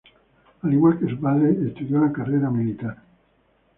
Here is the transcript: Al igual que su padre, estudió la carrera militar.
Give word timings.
Al 0.63 0.73
igual 0.73 0.97
que 0.97 1.07
su 1.09 1.19
padre, 1.19 1.51
estudió 1.67 1.99
la 1.99 2.11
carrera 2.11 2.49
militar. 2.49 2.97